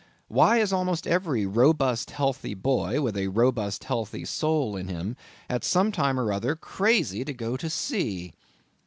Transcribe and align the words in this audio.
Why 0.29 0.57
is 0.57 0.73
almost 0.73 1.05
every 1.05 1.45
robust 1.45 2.09
healthy 2.09 2.55
boy 2.55 3.01
with 3.03 3.15
a 3.15 3.27
robust 3.27 3.83
healthy 3.83 4.25
soul 4.25 4.75
in 4.75 4.87
him, 4.87 5.15
at 5.47 5.63
some 5.63 5.91
time 5.91 6.19
or 6.19 6.33
other 6.33 6.55
crazy 6.55 7.23
to 7.23 7.33
go 7.35 7.55
to 7.57 7.69
sea? 7.69 8.33